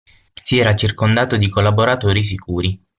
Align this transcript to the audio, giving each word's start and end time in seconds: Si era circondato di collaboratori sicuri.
Si 0.41 0.57
era 0.57 0.73
circondato 0.73 1.37
di 1.37 1.47
collaboratori 1.47 2.23
sicuri. 2.23 2.83